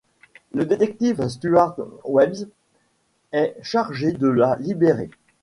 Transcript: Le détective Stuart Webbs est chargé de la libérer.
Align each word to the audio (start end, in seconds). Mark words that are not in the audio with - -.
Le 0.55 0.65
détective 0.65 1.27
Stuart 1.27 1.75
Webbs 2.05 2.47
est 3.33 3.55
chargé 3.61 4.13
de 4.13 4.27
la 4.29 4.55
libérer. 4.55 5.11